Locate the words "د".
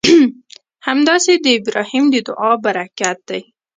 1.43-1.45, 2.13-2.15